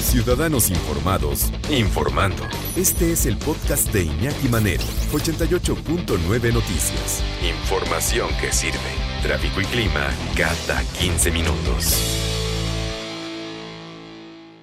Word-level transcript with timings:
Ciudadanos 0.00 0.70
informados, 0.70 1.52
informando. 1.70 2.42
Este 2.74 3.12
es 3.12 3.26
el 3.26 3.36
podcast 3.36 3.92
de 3.92 4.04
Iñaki 4.04 4.48
Manero, 4.48 4.82
88.9 5.12 6.52
Noticias. 6.52 7.22
Información 7.46 8.28
que 8.40 8.50
sirve. 8.50 8.78
Tráfico 9.22 9.60
y 9.60 9.64
clima 9.66 10.08
cada 10.36 10.82
15 10.98 11.30
minutos. 11.30 12.18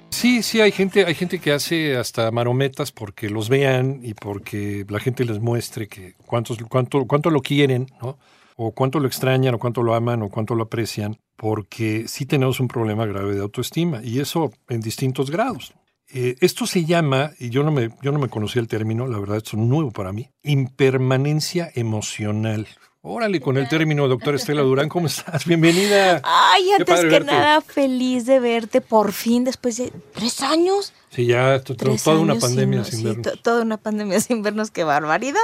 Sí, 0.09 0.41
sí, 0.41 0.59
hay 0.59 0.71
gente, 0.71 1.05
hay 1.05 1.13
gente 1.13 1.39
que 1.39 1.51
hace 1.51 1.95
hasta 1.95 2.31
marometas 2.31 2.91
porque 2.91 3.29
los 3.29 3.47
vean 3.47 3.99
y 4.01 4.15
porque 4.15 4.85
la 4.89 4.99
gente 4.99 5.23
les 5.23 5.39
muestre 5.39 5.87
que 5.87 6.15
cuántos, 6.25 6.57
cuánto, 6.67 7.05
cuánto 7.05 7.29
lo 7.29 7.41
quieren, 7.41 7.87
¿no? 8.01 8.17
O 8.59 8.71
cuánto 8.71 8.99
lo 8.99 9.07
extrañan, 9.07 9.53
o 9.53 9.59
cuánto 9.59 9.83
lo 9.83 9.93
aman, 9.93 10.23
o 10.23 10.29
cuánto 10.29 10.55
lo 10.55 10.63
aprecian, 10.63 11.17
porque 11.35 12.05
sí 12.07 12.25
tenemos 12.25 12.59
un 12.59 12.67
problema 12.67 13.05
grave 13.05 13.35
de 13.35 13.41
autoestima, 13.41 14.01
y 14.03 14.19
eso 14.19 14.51
en 14.67 14.81
distintos 14.81 15.29
grados. 15.29 15.73
Eh, 16.09 16.37
esto 16.41 16.65
se 16.65 16.83
llama, 16.83 17.31
y 17.37 17.49
yo 17.51 17.61
no, 17.63 17.71
me, 17.71 17.91
yo 18.01 18.11
no 18.11 18.17
me 18.17 18.29
conocía 18.29 18.59
el 18.61 18.67
término, 18.67 19.05
la 19.07 19.19
verdad, 19.19 19.37
esto 19.37 19.51
es 19.57 19.57
nuevo 19.63 19.91
para 19.91 20.11
mí, 20.11 20.29
impermanencia 20.41 21.69
emocional. 21.75 22.67
Órale 23.01 23.39
con 23.39 23.57
el 23.57 23.69
término, 23.69 24.07
doctora 24.07 24.35
Estela 24.37 24.63
Durán, 24.63 24.89
¿cómo 24.89 25.07
estás? 25.07 25.45
Bienvenida. 25.45 26.19
Ay, 26.23 26.71
antes 26.71 26.99
que 26.99 27.05
verte. 27.05 27.25
nada, 27.31 27.61
feliz 27.61 28.25
de 28.25 28.39
verte 28.39 28.81
por 28.81 29.13
fin 29.13 29.43
después 29.43 29.77
de 29.77 29.93
tres 30.13 30.41
años. 30.41 30.93
Sí, 31.09 31.25
ya, 31.25 31.61
toda 31.61 32.19
una 32.19 32.35
pandemia 32.35 32.83
sí, 32.83 32.91
sin 32.91 32.99
sí, 32.99 33.05
vernos. 33.05 33.23
to- 33.23 33.37
toda 33.41 33.61
una 33.61 33.77
pandemia 33.77 34.19
sin 34.21 34.41
vernos, 34.41 34.71
qué 34.71 34.83
barbaridad. 34.83 35.39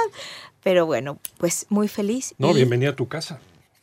Pero 0.64 0.86
bueno, 0.86 1.18
pues 1.38 1.66
muy 1.68 1.86
feliz. 1.86 2.34
No, 2.38 2.50
y 2.50 2.54
bienvenida 2.54 2.90
a 2.90 2.96
tu 2.96 3.06
casa. 3.06 3.38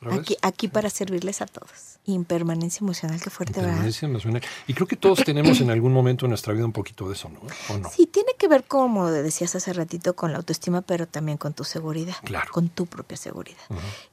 Aquí, 0.09 0.35
aquí 0.41 0.67
para 0.67 0.89
servirles 0.89 1.43
a 1.43 1.45
todos. 1.45 1.99
Impermanencia 2.05 2.83
emocional, 2.83 3.21
qué 3.21 3.29
fuerte, 3.29 3.53
¿verdad? 3.53 3.67
Impermanencia 3.69 4.07
emocional. 4.07 4.41
Y 4.65 4.73
creo 4.73 4.87
que 4.87 4.95
todos 4.95 5.23
tenemos 5.23 5.61
en 5.61 5.69
algún 5.69 5.93
momento 5.93 6.25
en 6.25 6.29
nuestra 6.31 6.53
vida 6.53 6.65
un 6.65 6.71
poquito 6.71 7.07
de 7.07 7.13
eso, 7.13 7.29
¿no? 7.29 7.39
¿O 7.69 7.77
no? 7.77 7.89
Sí, 7.91 8.07
tiene 8.07 8.31
que 8.35 8.47
ver, 8.47 8.63
como 8.63 9.11
decías 9.11 9.55
hace 9.55 9.71
ratito, 9.73 10.15
con 10.15 10.31
la 10.31 10.39
autoestima, 10.39 10.81
pero 10.81 11.07
también 11.07 11.37
con 11.37 11.53
tu 11.53 11.63
seguridad. 11.63 12.15
Claro. 12.23 12.49
Con 12.51 12.69
tu 12.69 12.87
propia 12.87 13.15
seguridad. 13.15 13.61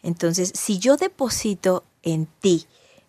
Entonces, 0.02 0.52
si 0.54 0.78
yo 0.78 0.98
deposito 0.98 1.84
en 2.02 2.26
ti 2.26 2.66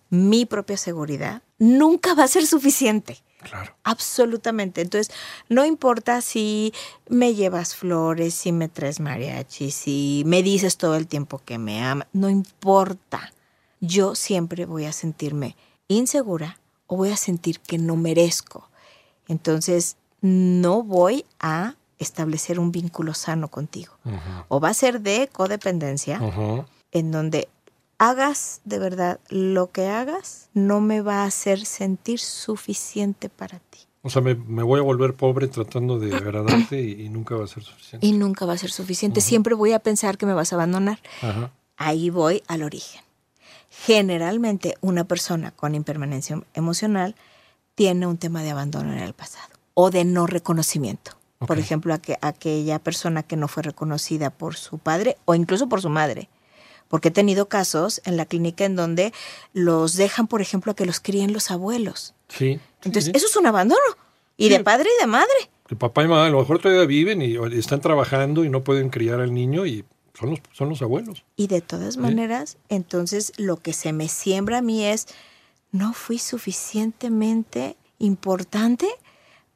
mi 0.09 0.45
propia 0.45 0.77
seguridad, 0.77 1.41
nunca 1.57 2.13
va 2.13 2.23
a 2.23 2.27
ser 2.30 2.47
suficiente. 2.47 3.21
Claro. 3.41 3.73
Absolutamente. 3.83 4.81
Entonces, 4.81 5.15
no 5.47 5.65
importa 5.65 6.21
si 6.21 6.73
me 7.07 7.35
llevas 7.35 7.75
flores, 7.75 8.33
si 8.33 8.51
me 8.51 8.67
traes 8.67 8.99
mariachi, 8.99 9.71
si 9.71 10.23
me 10.25 10.43
dices 10.43 10.77
todo 10.77 10.95
el 10.95 11.07
tiempo 11.07 11.41
que 11.43 11.57
me 11.57 11.83
amas, 11.83 12.07
no 12.11 12.29
importa. 12.29 13.33
Yo 13.79 14.13
siempre 14.15 14.65
voy 14.65 14.85
a 14.85 14.91
sentirme 14.91 15.55
insegura 15.87 16.59
o 16.87 16.97
voy 16.97 17.11
a 17.11 17.17
sentir 17.17 17.59
que 17.61 17.77
no 17.77 17.95
merezco. 17.95 18.69
Entonces, 19.27 19.95
no 20.21 20.83
voy 20.83 21.25
a 21.39 21.75
establecer 21.97 22.59
un 22.59 22.71
vínculo 22.71 23.13
sano 23.13 23.49
contigo. 23.49 23.93
O 24.47 24.59
va 24.59 24.69
a 24.69 24.73
ser 24.73 25.02
de 25.02 25.30
codependencia, 25.31 26.19
en 26.91 27.11
donde 27.11 27.47
hagas 27.99 28.61
de 28.65 28.80
verdad 28.80 29.20
lo 29.30 29.71
que 29.71 29.87
hagas, 29.87 30.49
no 30.54 30.82
me 30.82 31.02
va 31.02 31.21
a 31.23 31.26
hacer 31.26 31.65
sentir 31.65 32.20
suficiente 32.20 33.30
para 33.30 33.60
ti. 33.60 33.80
O 34.02 34.10
sea, 34.10 34.21
me, 34.21 34.33
me 34.33 34.64
voy 34.64 34.80
a 34.80 34.83
volver 34.83 35.14
pobre 35.14 35.48
tratando 35.49 35.99
de 35.99 36.15
agradarte 36.15 36.82
y, 36.82 37.02
y 37.05 37.09
nunca 37.09 37.36
va 37.36 37.43
a 37.43 37.48
ser 37.48 37.64
suficiente. 37.64 38.08
Y 38.08 38.14
nunca 38.14 38.45
va 38.45 38.54
a 38.54 38.58
ser 38.58 38.71
suficiente. 38.71 39.20
Siempre 39.21 39.54
voy 39.55 39.73
a 39.73 39.80
pensar 39.80 40.17
que 40.17 40.26
me 40.26 40.33
vas 40.33 40.54
a 40.54 40.55
abandonar. 40.55 40.99
Ajá. 41.21 41.52
Ahí 41.76 42.09
voy 42.09 42.42
al 42.48 42.64
origen. 42.64 43.02
Generalmente 43.70 44.76
una 44.82 45.04
persona 45.04 45.52
con 45.52 45.76
impermanencia 45.76 46.42
emocional 46.54 47.15
tiene 47.76 48.08
un 48.08 48.17
tema 48.17 48.42
de 48.43 48.52
abandono 48.52 48.92
en 48.93 48.99
el 48.99 49.14
pasado 49.14 49.48
o 49.73 49.89
de 49.92 50.05
no 50.05 50.27
reconocimiento. 50.27 51.11
Por 51.39 51.58
ejemplo, 51.59 51.93
aqu- 51.93 52.17
aquella 52.21 52.80
persona 52.80 53.23
que 53.23 53.38
no 53.38 53.48
fue 53.48 53.64
reconocida 53.64 54.30
por 54.30 54.55
su 54.58 54.77
padre 54.77 55.17
o 55.23 55.36
incluso 55.36 55.70
por 55.70 55.82
su 55.82 55.89
madre. 55.89 56.27
Porque 56.89 57.08
he 57.08 57.11
tenido 57.11 57.48
casos 57.48 58.02
en 58.04 58.17
la 58.17 58.26
clínica 58.26 58.66
en 58.66 58.76
donde 58.76 59.14
los 59.54 59.94
dejan, 59.95 60.27
por 60.27 60.42
ejemplo, 60.42 60.73
a 60.73 60.76
que 60.76 60.86
los 60.86 61.00
críen 61.00 61.32
los 61.32 61.52
abuelos. 61.52 62.14
Sí. 62.27 62.60
Entonces, 62.83 63.05
sí. 63.05 63.11
eso 63.14 63.27
es 63.27 63.36
un 63.38 63.45
abandono. 63.48 63.80
Y 64.36 64.48
Sí. 64.48 64.50
de 64.58 64.60
padre 64.64 64.89
y 64.98 65.02
de 65.02 65.08
madre. 65.08 65.50
El 65.70 65.77
papá 65.77 66.04
y 66.04 66.08
mamá 66.08 66.26
a 66.26 66.30
lo 66.30 66.39
mejor 66.39 66.60
todavía 66.60 66.86
viven 66.86 67.22
y 67.22 67.36
están 67.58 67.80
trabajando 67.80 68.44
y 68.44 68.50
no 68.50 68.64
pueden 68.64 68.89
criar 68.89 69.20
al 69.22 69.33
niño 69.33 69.66
y 69.67 69.86
son 70.17 70.32
los, 70.32 70.39
son 70.52 70.70
los 70.70 70.82
abuelos. 70.82 71.23
Y 71.36 71.48
de 71.48 71.61
todas 71.61 71.98
maneras, 71.98 72.58
entonces 72.70 73.32
lo 73.38 73.58
que 73.58 73.73
se 73.73 73.94
me 73.94 74.08
siembra 74.10 74.58
a 74.58 74.61
mí 74.61 74.83
es, 74.86 75.08
no 75.71 75.94
fui 75.94 76.17
suficientemente 76.17 77.76
importante 78.00 78.88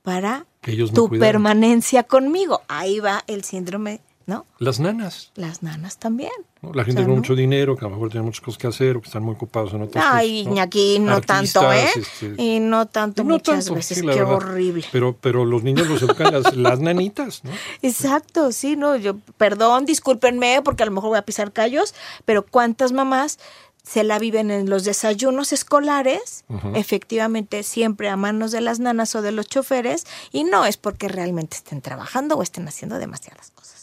para 0.03 0.45
Que 0.61 0.71
ellos 0.73 0.91
me 0.91 0.95
tu 0.95 1.09
cuidaron. 1.09 1.31
permanencia 1.43 2.03
conmigo. 2.03 2.61
Ahí 2.67 2.99
va 2.99 3.23
el 3.27 3.43
síndrome, 3.43 4.01
¿no? 4.25 4.45
Las 4.59 4.79
nanas. 4.79 5.31
Las 5.35 5.63
nanas 5.63 5.97
también. 5.97 6.31
¿no? 6.61 6.71
La 6.73 6.85
gente 6.85 7.01
O 7.01 7.01
sea, 7.01 7.05
con 7.05 7.11
¿no? 7.15 7.17
mucho 7.17 7.35
dinero, 7.35 7.75
que 7.75 7.83
a 7.85 7.89
lo 7.89 7.95
mejor 7.95 8.09
tiene 8.09 8.25
muchas 8.25 8.41
cosas 8.41 8.57
que 8.57 8.67
hacer 8.67 8.95
o 8.97 9.01
que 9.01 9.07
están 9.07 9.21
muy 9.23 9.35
ocupados 9.35 9.73
en 9.73 9.81
otras 9.81 10.05
Ay, 10.07 10.43
cosas. 10.43 10.55
¿no? 10.55 10.61
aquí 10.61 10.99
no 10.99 11.21
tanto, 11.21 11.73
¿eh? 11.73 11.89
Este, 11.95 12.33
Y 12.41 12.59
no 12.59 12.87
tanto 12.87 13.23
no 13.23 13.33
muchas 13.33 13.65
tanto, 13.65 13.75
veces. 13.75 13.97
sí, 13.97 14.01
Qué 14.01 14.07
verdad. 14.07 14.33
horrible. 14.35 14.85
Pero, 14.91 15.17
pero 15.19 15.43
los 15.45 15.63
niños 15.63 15.87
los 15.87 16.01
educan 16.01 16.31
las, 16.33 16.55
las 16.55 16.79
nanitas, 16.79 17.43
¿no? 17.43 17.51
Exacto, 17.81 18.51
sí, 18.51 18.75
no, 18.75 18.95
yo, 18.95 19.17
perdón, 19.37 19.85
discúlpenme, 19.85 20.61
porque 20.63 20.83
a 20.83 20.85
lo 20.85 20.91
mejor 20.93 21.09
voy 21.09 21.17
a 21.19 21.23
pisar 21.25 21.51
callos, 21.51 21.93
pero 22.25 22.45
cuántas 22.45 22.91
mamás 22.93 23.39
se 23.83 24.05
la 24.05 24.17
viven 24.17 24.49
en 24.49 24.69
los 24.69 24.85
desayunos 24.85 25.51
escolares, 25.51 26.45
efectivamente 26.73 27.63
siempre 27.63 28.07
a 28.07 28.15
manos 28.15 28.51
de 28.53 28.61
las 28.61 28.79
nanas 28.79 29.13
o 29.15 29.21
de 29.21 29.33
los 29.33 29.45
choferes, 29.47 30.05
y 30.31 30.45
no 30.45 30.65
es 30.65 30.77
porque 30.77 31.09
realmente 31.09 31.57
estén 31.57 31.81
trabajando 31.81 32.35
o 32.37 32.43
estén 32.43 32.65
haciendo 32.65 32.97
demasiadas 32.97 33.51
cosas. 33.51 33.82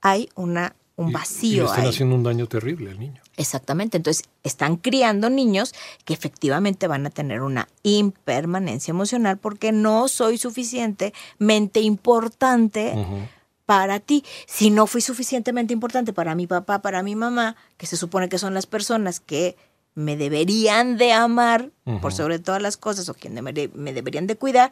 Hay 0.00 0.28
una, 0.34 0.74
un 0.96 1.06
Y- 1.06 1.10
Y, 1.10 1.12
le 1.12 1.18
vacío 1.18 1.64
están 1.66 1.84
ahí. 1.84 1.88
haciendo 1.90 2.14
un 2.16 2.22
daño 2.22 2.46
terrible 2.46 2.90
al 2.90 2.98
niño. 2.98 3.20
Exactamente, 3.36 3.96
entonces 3.98 4.24
están 4.42 4.76
criando 4.76 5.30
niños 5.30 5.72
que 6.04 6.12
efectivamente 6.14 6.86
van 6.88 7.06
a 7.06 7.10
tener 7.10 7.42
una 7.42 7.68
impermanencia 7.84 8.90
emocional 8.90 9.38
porque 9.38 9.70
no 9.70 10.08
soy 10.08 10.38
suficientemente 10.38 11.80
importante 11.80 12.94
para 13.66 14.00
ti. 14.00 14.24
Si 14.46 14.70
no 14.70 14.86
fui 14.86 15.00
suficientemente 15.02 15.72
importante 15.72 16.12
para 16.12 16.34
mi 16.34 16.46
papá, 16.46 16.80
para 16.80 17.02
mi 17.02 17.14
mamá, 17.14 17.54
que 17.76 17.86
se 17.86 17.96
supone 17.96 18.28
que 18.28 18.38
son 18.38 18.54
las 18.54 18.66
personas 18.66 19.20
que 19.20 19.56
me 19.94 20.16
deberían 20.16 20.96
de 20.96 21.12
amar 21.12 21.70
por 22.00 22.12
sobre 22.12 22.38
todas 22.38 22.62
las 22.62 22.76
cosas 22.76 23.08
o 23.08 23.14
que 23.14 23.30
me 23.30 23.92
deberían 23.92 24.26
de 24.26 24.36
cuidar, 24.36 24.70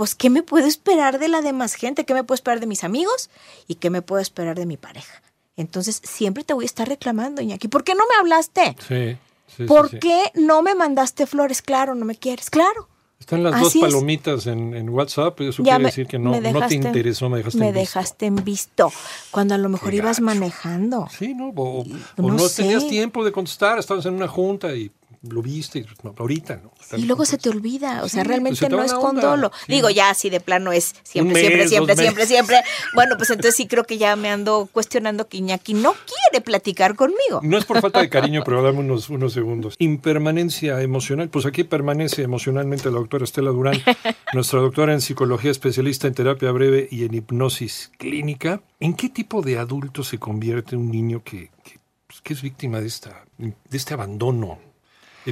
pues 0.00 0.14
¿qué 0.14 0.30
me 0.30 0.42
puedo 0.42 0.66
esperar 0.66 1.18
de 1.18 1.28
la 1.28 1.42
demás 1.42 1.74
gente? 1.74 2.06
¿Qué 2.06 2.14
me 2.14 2.24
puedo 2.24 2.36
esperar 2.36 2.58
de 2.58 2.66
mis 2.66 2.84
amigos? 2.84 3.28
¿Y 3.68 3.74
qué 3.74 3.90
me 3.90 4.00
puedo 4.00 4.22
esperar 4.22 4.56
de 4.56 4.64
mi 4.64 4.78
pareja? 4.78 5.20
Entonces 5.58 6.00
siempre 6.02 6.42
te 6.42 6.54
voy 6.54 6.64
a 6.64 6.66
estar 6.66 6.88
reclamando, 6.88 7.42
Iñaki. 7.42 7.68
¿Por 7.68 7.84
qué 7.84 7.94
no 7.94 8.04
me 8.08 8.14
hablaste? 8.18 8.76
Sí. 8.88 9.64
¿Por 9.66 9.90
sí. 9.90 9.98
qué 9.98 10.22
no 10.34 10.62
me 10.62 10.74
mandaste 10.74 11.26
flores? 11.26 11.60
Claro, 11.60 11.94
no 11.94 12.06
me 12.06 12.14
quieres. 12.16 12.48
Claro. 12.48 12.88
Están 13.18 13.42
las 13.42 13.52
Así 13.56 13.78
dos 13.78 13.90
palomitas 13.90 14.46
en, 14.46 14.72
en 14.74 14.88
WhatsApp, 14.88 15.38
eso 15.42 15.62
Ya 15.62 15.72
quiere 15.74 15.78
me- 15.80 15.88
decir 15.90 16.06
que 16.06 16.18
no, 16.18 16.30
me 16.30 16.40
no 16.50 16.66
te 16.66 16.74
interesó, 16.76 17.28
me 17.28 17.36
dejaste 17.36 17.58
me 17.58 17.66
en 17.68 17.74
visto. 17.74 17.80
dejaste 17.80 18.24
en 18.26 18.36
visto. 18.36 18.92
Cuando 19.30 19.54
a 19.54 19.58
lo 19.58 19.68
mejor 19.68 19.92
ibas 19.92 20.22
manejando. 20.22 21.06
Sí, 21.10 21.34
¿no? 21.34 21.48
O, 21.54 21.82
o 21.82 21.86
No 22.32 22.48
tenías 22.48 22.88
tiempo 22.88 23.22
de 23.22 23.32
contestar, 23.32 23.78
estabas 23.78 24.06
en 24.06 24.14
una 24.14 24.28
junta 24.28 24.74
y 24.74 24.90
lo 25.22 25.42
viste, 25.42 25.84
ahorita, 26.16 26.62
¿no? 26.62 26.72
Y 26.96 27.02
luego 27.02 27.26
se 27.26 27.36
te 27.36 27.50
olvida, 27.50 28.02
o 28.02 28.08
sea, 28.08 28.24
realmente 28.24 28.58
pues 28.60 28.70
no 28.70 28.82
es 28.82 28.94
con 28.94 29.20
dolo. 29.20 29.52
Digo, 29.68 29.90
ya 29.90 30.14
si 30.14 30.30
de 30.30 30.40
plano 30.40 30.72
es 30.72 30.94
siempre, 31.02 31.40
siempre, 31.40 31.68
siempre, 31.68 31.96
siempre, 31.96 32.26
siempre. 32.26 32.56
Bueno, 32.94 33.16
pues 33.18 33.28
entonces 33.28 33.54
sí 33.54 33.66
creo 33.66 33.84
que 33.84 33.98
ya 33.98 34.16
me 34.16 34.30
ando 34.30 34.68
cuestionando 34.72 35.28
que 35.28 35.36
Iñaki 35.36 35.74
no 35.74 35.92
quiere 35.92 36.42
platicar 36.42 36.96
conmigo. 36.96 37.40
No 37.42 37.58
es 37.58 37.66
por 37.66 37.82
falta 37.82 38.00
de 38.00 38.08
cariño, 38.08 38.42
pero 38.44 38.62
dame 38.62 38.78
unos, 38.78 39.10
unos 39.10 39.34
segundos. 39.34 39.74
Impermanencia 39.78 40.80
emocional. 40.80 41.28
Pues 41.28 41.44
aquí 41.44 41.64
permanece 41.64 42.22
emocionalmente 42.22 42.90
la 42.90 42.96
doctora 42.96 43.24
Estela 43.24 43.50
Durán, 43.50 43.76
nuestra 44.32 44.60
doctora 44.60 44.94
en 44.94 45.02
psicología, 45.02 45.50
especialista 45.50 46.06
en 46.06 46.14
terapia 46.14 46.50
breve 46.50 46.88
y 46.90 47.04
en 47.04 47.14
hipnosis 47.14 47.92
clínica. 47.98 48.62
¿En 48.80 48.94
qué 48.94 49.10
tipo 49.10 49.42
de 49.42 49.58
adulto 49.58 50.02
se 50.02 50.18
convierte 50.18 50.76
un 50.76 50.90
niño 50.90 51.22
que, 51.22 51.50
que, 51.62 51.78
pues, 52.06 52.22
que 52.22 52.32
es 52.32 52.40
víctima 52.40 52.80
de, 52.80 52.86
esta, 52.86 53.26
de 53.36 53.54
este 53.70 53.92
abandono? 53.92 54.69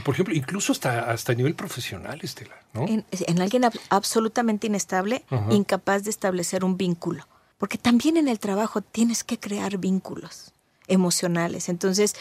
Por 0.05 0.15
ejemplo, 0.15 0.35
incluso 0.35 0.73
hasta, 0.73 1.11
hasta 1.11 1.33
a 1.33 1.35
nivel 1.35 1.55
profesional, 1.55 2.19
Estela, 2.23 2.57
¿no? 2.75 2.87
En, 2.87 3.05
en 3.11 3.41
alguien 3.41 3.63
ab- 3.65 3.81
absolutamente 3.89 4.67
inestable, 4.67 5.25
incapaz 5.51 6.05
de 6.05 6.11
establecer 6.11 6.65
un 6.65 6.77
vínculo. 6.77 7.27
Porque 7.57 7.79
también 7.79 8.17
en 8.17 8.29
el 8.29 8.39
trabajo 8.39 8.83
tienes 8.83 9.25
que 9.25 9.41
crear 9.41 9.79
vínculos 9.79 10.53
emocionales. 10.87 11.69
Entonces, 11.69 12.15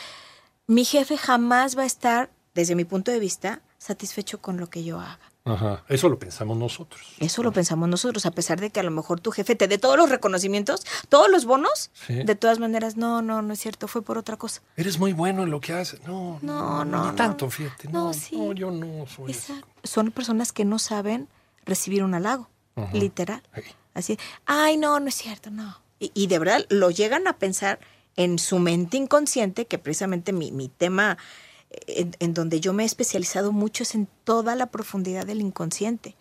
mi 0.66 0.84
jefe 0.86 1.18
jamás 1.18 1.78
va 1.78 1.84
a 1.84 1.86
estar, 1.86 2.30
desde 2.56 2.75
mi 2.75 2.86
punto 2.86 3.12
de 3.12 3.19
vista, 3.19 3.62
satisfecho 3.78 4.42
con 4.42 4.58
lo 4.58 4.69
que 4.69 4.84
yo 4.84 5.00
haga. 5.00 5.19
Ajá. 5.48 5.84
Eso 5.88 6.10
lo 6.10 6.20
pensamos 6.20 6.58
nosotros. 6.58 7.02
Eso 7.20 7.42
lo 7.44 7.52
pensamos 7.52 7.88
nosotros, 7.90 8.26
a 8.26 8.32
pesar 8.32 8.60
de 8.60 8.70
que 8.70 8.80
a 8.80 8.84
lo 8.84 8.92
mejor 8.92 9.20
tu 9.20 9.32
jefe 9.32 9.56
te 9.56 9.68
dé 9.68 9.78
todos 9.78 9.98
los 9.98 10.10
reconocimientos, 10.10 10.86
todos 11.10 11.30
los 11.30 11.46
bonos, 11.46 11.90
Sí. 12.06 12.16
de 12.24 12.36
todas 12.36 12.60
maneras, 12.60 12.98
no, 12.98 13.22
no, 13.22 13.42
no 13.42 13.54
es 13.54 13.60
cierto, 13.60 13.88
fue 13.88 14.02
por 14.02 14.18
otra 14.18 14.38
cosa. 14.38 14.62
Eres 14.76 15.00
muy 15.00 15.14
bueno 15.14 15.44
en 15.44 15.50
lo 15.52 15.60
que 15.62 15.74
haces. 15.74 16.02
No, 16.06 16.40
No, 16.42 16.84
no, 16.86 17.02
Ni 17.04 17.08
no. 17.10 17.16
tanto, 17.16 17.50
fíjate. 17.50 17.88
No, 17.90 18.08
No, 18.08 18.14
sí. 18.14 18.36
no, 18.38 18.54
yo 18.54 18.72
no 18.72 19.06
soy. 19.08 19.36
Son 19.84 20.12
personas 20.12 20.52
que 20.52 20.66
no 20.66 20.80
saben 20.80 21.28
recibir 21.66 22.04
un 22.04 22.14
halago, 22.14 22.50
literal. 22.94 23.42
Sí. 23.56 23.62
Así, 23.94 24.20
ay, 24.46 24.78
no, 24.78 25.00
no 25.00 25.08
es 25.08 25.16
cierto, 25.16 25.50
no. 25.50 25.80
Y, 26.00 26.12
y 26.14 26.28
de 26.28 26.38
verdad 26.40 26.66
lo 26.70 26.92
llegan 26.92 27.28
a 27.28 27.34
pensar 27.38 27.80
en 28.16 28.38
su 28.40 28.60
mente 28.60 28.98
inconsciente, 28.98 29.66
que 29.66 29.78
precisamente 29.80 30.34
mi, 30.34 30.52
mi 30.52 30.68
tema 30.70 31.18
en, 31.69 32.16
en 32.19 32.34
donde 32.34 32.60
yo 32.60 32.74
me 32.74 32.84
he 32.84 32.86
especializado 32.86 33.52
mucho 33.52 33.84
es 33.84 33.96
en 33.96 34.08
toda 34.24 34.56
la 34.56 34.68
profundidad 34.68 35.25
del 35.25 35.42
inconsciente. 35.42 36.16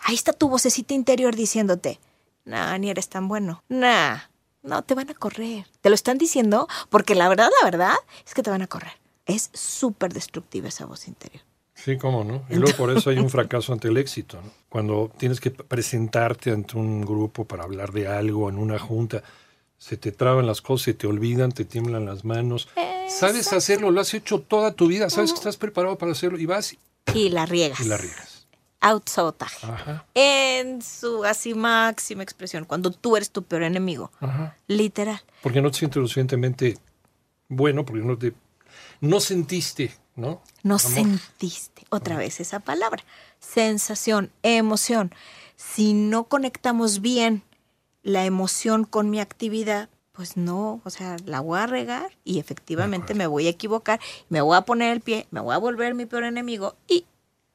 Ahí 0.00 0.14
está 0.14 0.32
tu 0.32 0.48
vocecita 0.48 0.94
interior 0.94 1.34
diciéndote, 1.36 2.00
nah, 2.44 2.76
ni 2.78 2.90
eres 2.90 3.08
tan 3.08 3.28
bueno, 3.28 3.62
nah, 3.68 4.18
no, 4.62 4.82
te 4.82 4.94
van 4.94 5.10
a 5.10 5.14
correr. 5.14 5.66
Te 5.80 5.88
lo 5.88 5.94
están 5.94 6.18
diciendo 6.18 6.68
porque 6.90 7.14
la 7.14 7.28
verdad, 7.28 7.50
la 7.60 7.64
verdad 7.64 7.94
es 8.26 8.34
que 8.34 8.42
te 8.42 8.50
van 8.50 8.62
a 8.62 8.66
correr. 8.66 8.92
Es 9.26 9.50
súper 9.52 10.12
destructiva 10.12 10.68
esa 10.68 10.86
voz 10.86 11.06
interior. 11.06 11.42
Sí, 11.74 11.96
cómo 11.96 12.24
no. 12.24 12.42
Y 12.48 12.56
luego 12.56 12.76
por 12.76 12.90
eso 12.90 13.10
hay 13.10 13.18
un 13.18 13.30
fracaso 13.30 13.72
ante 13.72 13.88
el 13.88 13.98
éxito. 13.98 14.40
¿no? 14.42 14.50
Cuando 14.68 15.12
tienes 15.16 15.40
que 15.40 15.52
presentarte 15.52 16.50
ante 16.50 16.76
un 16.76 17.02
grupo 17.02 17.44
para 17.44 17.62
hablar 17.62 17.92
de 17.92 18.08
algo 18.08 18.48
en 18.48 18.58
una 18.58 18.80
junta, 18.80 19.22
se 19.78 19.96
te 19.96 20.12
traban 20.12 20.46
las 20.46 20.60
cosas, 20.60 20.84
se 20.86 20.94
te 20.94 21.06
olvidan, 21.06 21.52
te 21.52 21.64
tiemblan 21.64 22.04
las 22.06 22.24
manos. 22.24 22.68
Sabes 23.08 23.52
hacerlo, 23.52 23.90
lo 23.90 24.00
has 24.00 24.12
hecho 24.14 24.40
toda 24.40 24.72
tu 24.72 24.86
vida, 24.88 25.08
sabes 25.10 25.30
que 25.32 25.38
estás 25.38 25.56
preparado 25.56 25.96
para 25.96 26.12
hacerlo 26.12 26.38
y 26.38 26.46
vas 26.46 26.76
Y 27.14 27.30
la 27.30 27.46
riegas. 27.46 27.80
y 27.80 27.84
la 27.84 27.96
riegas. 27.96 28.46
Autosabotaje. 28.80 29.66
Ajá, 29.66 30.06
En 30.14 30.82
su 30.82 31.24
así 31.24 31.54
máxima 31.54 32.22
expresión, 32.22 32.64
cuando 32.64 32.90
tú 32.92 33.16
eres 33.16 33.30
tu 33.30 33.42
peor 33.42 33.62
enemigo. 33.64 34.10
ajá. 34.20 34.56
Literal. 34.66 35.20
Porque 35.42 35.60
no 35.60 35.70
te 35.70 35.78
sientes 35.78 35.96
lo 35.96 36.06
suficientemente 36.06 36.78
bueno, 37.48 37.84
porque 37.84 38.04
no 38.04 38.16
te 38.18 38.34
no 39.00 39.20
sentiste, 39.20 39.92
¿no? 40.16 40.42
No 40.62 40.74
Amor. 40.76 40.80
sentiste. 40.80 41.84
Otra 41.88 42.16
vez 42.16 42.40
esa 42.40 42.60
palabra. 42.60 43.02
Sensación, 43.40 44.30
emoción. 44.42 45.12
Si 45.56 45.92
no 45.94 46.24
conectamos 46.24 47.00
bien 47.00 47.42
la 48.08 48.24
emoción 48.24 48.84
con 48.84 49.10
mi 49.10 49.20
actividad, 49.20 49.88
pues 50.12 50.36
no, 50.36 50.80
o 50.84 50.90
sea, 50.90 51.16
la 51.26 51.40
voy 51.40 51.58
a 51.60 51.66
regar 51.66 52.10
y 52.24 52.38
efectivamente 52.40 53.14
me 53.14 53.26
voy 53.26 53.46
a 53.46 53.50
equivocar, 53.50 54.00
me 54.28 54.40
voy 54.40 54.56
a 54.56 54.62
poner 54.62 54.92
el 54.92 55.00
pie, 55.00 55.26
me 55.30 55.40
voy 55.40 55.54
a 55.54 55.58
volver 55.58 55.94
mi 55.94 56.06
peor 56.06 56.24
enemigo 56.24 56.74
y 56.88 57.04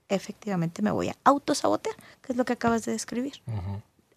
efectivamente 0.10 0.82
me 0.82 0.92
voy 0.92 1.10
a 1.10 1.18
autosabotear, 1.24 1.96
que 2.22 2.32
es 2.34 2.38
lo 2.38 2.46
que 2.46 2.54
acabas 2.54 2.86
de 2.86 2.92
describir. 2.94 3.42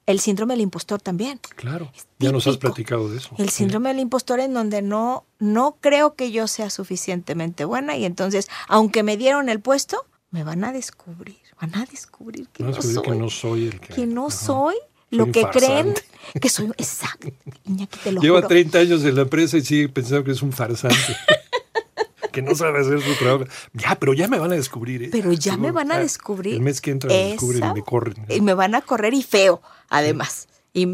El 0.05 0.21
síndrome 0.21 0.55
del 0.55 0.61
impostor 0.61 1.01
también. 1.01 1.41
Claro. 1.57 1.91
Ya 2.21 2.31
nos 2.31 2.47
has 2.47 2.59
platicado 2.59 3.09
de 3.11 3.17
eso. 3.19 3.31
El 3.39 3.49
Sí. 3.49 3.57
síndrome 3.57 3.89
del 3.89 3.99
impostor 3.99 4.39
en 4.39 4.55
donde 4.55 4.81
no, 4.83 5.25
no 5.41 5.77
creo 5.81 6.15
que 6.15 6.31
yo 6.31 6.47
sea 6.47 6.71
suficientemente 6.71 7.65
buena 7.65 7.97
y 7.97 8.05
entonces, 8.05 8.49
aunque 8.69 9.03
me 9.03 9.17
dieron 9.17 9.49
el 9.49 9.61
puesto, 9.61 10.07
me 10.31 10.45
van 10.45 10.63
a 10.63 10.73
descubrir, 10.73 11.39
van 11.61 11.75
a 11.75 11.87
descubrir 11.87 12.49
que, 12.51 12.63
Van 12.63 12.75
a 12.75 12.77
no, 12.77 12.83
soy, 12.83 13.03
que 13.03 13.11
no 13.17 13.31
soy 13.31 13.67
el 13.67 13.81
que. 13.81 13.95
que 13.95 14.07
no 14.07 14.27
Ajá. 14.29 14.37
Soy 14.37 14.75
lo 15.17 15.31
que 15.33 15.45
creen 15.51 15.95
que 16.41 16.49
soy. 16.49 16.67
Exacto, 16.77 17.29
Iñaki, 17.65 17.99
te 18.01 18.13
lo 18.13 18.21
Lleva 18.21 18.37
juro. 18.39 18.49
30 18.49 18.79
años 18.79 19.05
en 19.05 19.15
la 19.15 19.23
empresa 19.23 19.57
y 19.57 19.63
sigue 19.65 19.89
pensando 19.89 20.25
que 20.25 20.33
es 20.33 20.43
un 20.43 20.53
farsante. 20.53 20.97
que 22.33 22.43
no 22.43 22.55
sabe 22.55 22.81
hacer 22.81 23.01
su 23.01 23.15
trabajo. 23.15 23.45
Ya, 23.73 23.95
pero 23.99 24.13
ya 24.13 24.29
me 24.29 24.39
van 24.39 24.53
a 24.53 24.57
descubrir. 24.57 25.05
¿eh? 25.05 25.09
Pero 25.11 25.33
ya 25.33 25.57
me 25.57 25.71
van 25.71 25.91
a 25.91 25.97
Ah, 25.97 26.01
descubrir. 26.01 26.55
El 26.55 26.61
mes 26.61 26.81
que 26.81 26.91
entra 26.91 27.09
me 27.09 27.31
descubren 27.31 27.65
y 27.71 27.75
me 27.75 27.83
corren. 27.83 28.27
Y 28.29 28.41
me 28.43 28.53
van 28.55 28.75
a 28.75 28.83
correr 28.83 29.15
y 29.15 29.23
feo, 29.23 29.63
además. 29.89 30.49
Y, 30.75 30.87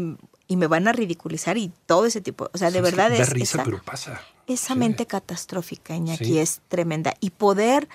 y 0.47 0.55
me 0.55 0.67
van 0.67 0.87
a 0.87 0.93
ridiculizar 0.93 1.57
y 1.57 1.71
todo 1.85 2.05
ese 2.05 2.21
tipo. 2.21 2.49
O 2.53 2.57
sea, 2.57 2.71
de 2.71 2.79
verdad 2.81 3.09
da 3.09 3.17
es. 3.17 3.29
risa, 3.29 3.57
esa- 3.57 3.63
pero 3.65 3.81
pasa. 3.83 4.21
Esa 4.47 4.73
Sí. 4.73 4.79
mente 4.79 5.05
catastrófica, 5.05 5.95
Iñaki, 5.95 6.37
es 6.39 6.61
tremenda. 6.69 7.13
Y 7.19 7.29
poder 7.31 7.87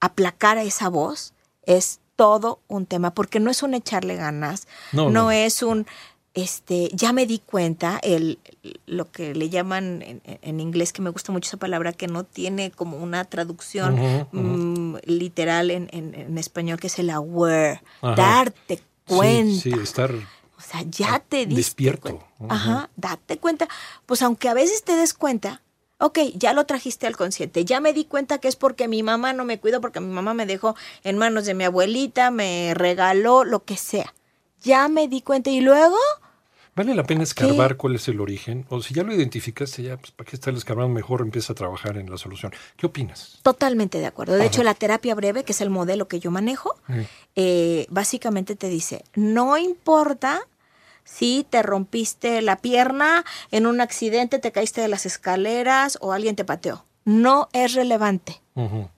aplacar 0.00 0.58
a 0.58 0.62
esa 0.62 0.88
voz 0.88 1.34
es 1.66 1.98
todo 2.16 2.60
un 2.68 2.86
tema, 2.86 3.12
porque 3.12 3.40
no 3.40 3.50
es 3.50 3.62
un 3.62 3.74
echarle 3.74 4.16
ganas, 4.16 4.66
No, 4.92 5.04
no, 5.04 5.10
no. 5.10 5.30
es 5.30 5.62
un, 5.62 5.86
este, 6.34 6.88
ya 6.92 7.12
me 7.12 7.26
di 7.26 7.38
cuenta, 7.38 7.98
el, 8.02 8.38
lo 8.86 9.10
que 9.10 9.34
le 9.34 9.50
llaman 9.50 10.02
en, 10.02 10.20
en 10.24 10.60
inglés, 10.60 10.92
que 10.92 11.00
me 11.02 11.10
gusta 11.10 11.30
mucho 11.32 11.48
esa 11.48 11.56
palabra, 11.58 11.92
que 11.92 12.08
no 12.08 12.24
tiene 12.24 12.70
como 12.72 12.96
una 12.96 13.24
traducción 13.24 14.28
mm, 14.32 14.96
literal 15.06 15.70
en, 15.70 15.88
en- 15.92 16.14
en 16.14 16.38
español, 16.38 16.78
que 16.80 16.88
es 16.88 16.98
el 16.98 17.10
aware, 17.10 17.82
Ajá. 18.02 18.14
darte 18.16 18.80
cuenta. 19.06 19.60
Sí, 19.62 19.70
estar. 19.82 20.12
O 20.12 20.60
sea, 20.60 20.82
ya 20.82 21.20
te 21.20 21.46
Despierto. 21.46 22.00
cuenta. 22.08 22.26
Ajá, 22.48 22.90
date 22.96 23.38
cuenta. 23.38 23.68
Pues 24.06 24.22
aunque 24.22 24.48
a 24.48 24.54
veces 24.54 24.82
te 24.82 24.96
des 24.96 25.12
cuenta, 25.14 25.60
ok, 26.04 26.18
ya 26.34 26.52
lo 26.52 26.66
trajiste 26.66 27.06
al 27.06 27.16
consciente. 27.16 27.64
Ya 27.64 27.80
me 27.80 27.92
di 27.94 28.04
cuenta 28.04 28.36
que 28.38 28.48
es 28.48 28.56
porque 28.56 28.88
mi 28.88 29.02
mamá 29.02 29.32
no 29.32 29.44
me 29.46 29.58
cuidó, 29.58 29.80
porque 29.80 30.00
mi 30.00 30.12
mamá 30.12 30.34
me 30.34 30.44
dejó 30.44 30.76
en 31.02 31.16
manos 31.16 31.46
de 31.46 31.54
mi 31.54 31.64
abuelita, 31.64 32.30
me 32.30 32.74
regaló, 32.74 33.42
lo 33.44 33.64
que 33.64 33.76
sea. 33.78 34.12
Ya 34.62 34.88
me 34.88 35.08
di 35.08 35.22
cuenta 35.22 35.50
y 35.50 35.60
luego, 35.60 35.96
Vale 36.76 36.92
la 36.96 37.04
pena 37.04 37.22
escarbar 37.22 37.76
cuál 37.76 37.94
es 37.94 38.08
el 38.08 38.20
origen. 38.20 38.66
O 38.68 38.82
si 38.82 38.94
ya 38.94 39.04
lo 39.04 39.14
identificaste, 39.14 39.84
ya, 39.84 39.96
pues, 39.96 40.10
¿para 40.10 40.28
qué 40.28 40.34
estar 40.34 40.52
escarbando? 40.54 40.92
Mejor 40.92 41.20
empieza 41.20 41.52
a 41.52 41.56
trabajar 41.56 41.96
en 41.98 42.10
la 42.10 42.18
solución. 42.18 42.52
¿Qué 42.76 42.86
opinas? 42.86 43.38
totalmente 43.42 43.98
de 44.00 44.06
acuerdo. 44.06 44.34
De 44.34 44.44
hecho, 44.44 44.64
la 44.64 44.74
terapia 44.74 45.14
breve, 45.14 45.44
que 45.44 45.52
es 45.52 45.60
el 45.60 45.70
modelo 45.70 46.08
que 46.08 46.18
yo 46.18 46.32
manejo, 46.32 46.74
Sí. 46.88 47.06
eh, 47.36 47.86
básicamente 47.90 48.56
te 48.56 48.68
dice, 48.68 49.04
no 49.14 49.56
importa 49.56 50.42
si 51.04 51.46
te 51.48 51.62
rompiste 51.62 52.42
la 52.42 52.56
pierna 52.56 53.24
en 53.50 53.66
un 53.66 53.80
accidente, 53.80 54.38
te 54.38 54.52
caíste 54.52 54.80
de 54.80 54.88
las 54.88 55.06
escaleras 55.06 55.98
o 56.00 56.12
alguien 56.12 56.36
te 56.36 56.44
pateó. 56.44 56.84
No 57.04 57.48
es 57.52 57.74
relevante. 57.74 58.40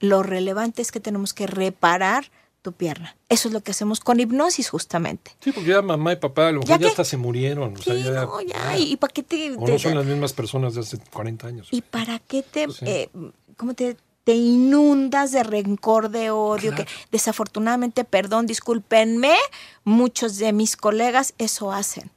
Lo 0.01 0.23
relevante 0.23 0.83
es 0.83 0.93
que 0.93 1.01
tenemos 1.01 1.33
que 1.35 1.47
reparar 1.47 2.31
tu 2.63 2.73
pierna. 2.73 3.17
Eso 3.29 3.49
es 3.49 3.55
lo 3.55 3.61
que 3.63 3.71
hacemos 3.71 4.01
con 4.01 4.21
hipnosis 4.21 4.69
justamente. 4.71 5.33
Sí, 5.41 5.53
porque 5.53 5.71
ya 5.71 5.83
mamá 5.83 6.13
y 6.13 6.17
papá 6.17 6.49
a 6.49 6.53
lo 6.53 6.61
mejor 6.61 6.81
¿Ya 6.81 6.89
hasta 6.89 7.05
se 7.05 7.17
murieron. 7.17 7.75
O 7.77 7.83
sea, 7.83 7.95
ya, 7.95 8.11
no, 8.27 8.41
ya. 8.41 8.77
¿y 8.79 8.97
para 8.97 9.13
qué 9.13 9.23
te, 9.23 9.53
O 9.57 9.67
no 9.67 9.79
son 9.79 9.95
las 9.95 10.05
mismas 10.05 10.33
personas 10.33 10.75
de 10.75 10.81
hace 10.81 10.99
40 11.13 11.47
años. 11.47 11.69
¿Y 11.71 11.81
para 11.83 12.19
qué 12.19 12.43
te, 12.43 12.69
Sí. 12.71 12.85
eh, 12.87 13.09
cómo 13.57 13.75
te, 13.75 13.97
te 14.27 14.35
inundas 14.35 15.31
de 15.31 15.45
rencor, 15.45 16.11
de 16.11 16.33
odio? 16.33 16.73
Claro. 16.73 16.85
Que 16.85 16.91
desafortunadamente, 17.13 18.03
perdón, 18.03 18.49
discúlpenme, 18.49 19.37
muchos 19.85 20.39
de 20.39 20.53
mis 20.53 20.77
colegas 20.77 21.33
eso 21.39 21.71
hacen. 21.71 22.11